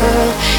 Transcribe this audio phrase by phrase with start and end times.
[0.00, 0.49] world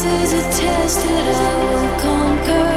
[0.00, 2.67] This is a test that I will conquer.